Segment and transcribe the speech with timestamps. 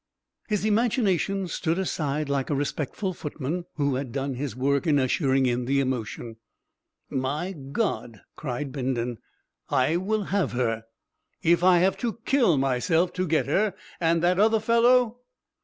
[0.47, 5.45] His imagination stood aside like a respectful footman who has done his work in ushering
[5.45, 6.37] in the emotion.
[7.11, 9.19] "My God!" cried Bindon:
[9.69, 10.85] "I will have her!
[11.43, 13.75] If I have to kill myself to get her!
[13.99, 15.19] And that other fellow